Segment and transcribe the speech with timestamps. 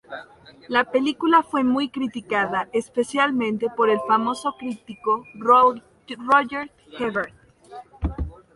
[0.67, 7.35] La película fue muy criticada, especialmente por el famoso crítico Roger Ebert.